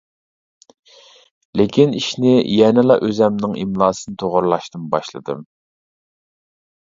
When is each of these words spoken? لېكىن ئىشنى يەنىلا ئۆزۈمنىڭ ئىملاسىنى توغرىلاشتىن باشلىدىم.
لېكىن 1.59 1.91
ئىشنى 1.99 2.31
يەنىلا 2.59 2.97
ئۆزۈمنىڭ 3.07 3.53
ئىملاسىنى 3.65 4.15
توغرىلاشتىن 4.23 4.87
باشلىدىم. 4.95 5.45